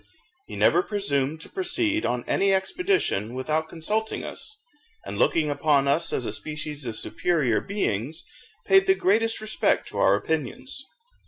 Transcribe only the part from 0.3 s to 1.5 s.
He never presumed to